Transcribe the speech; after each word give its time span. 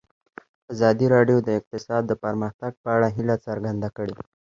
ازادي 0.73 1.07
راډیو 1.15 1.37
د 1.43 1.49
اقتصاد 1.59 2.03
د 2.07 2.13
پرمختګ 2.23 2.71
په 2.83 2.89
اړه 2.95 3.07
هیله 3.15 3.35
څرګنده 3.45 3.89
کړې. 3.97 4.15